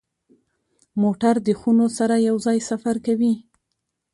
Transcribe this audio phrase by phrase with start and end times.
[1.01, 3.33] موټر د خونو سره یو ځای سفر کوي.